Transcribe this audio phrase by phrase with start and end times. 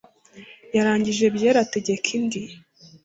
[0.75, 2.41] yarangije byeri ategeka indi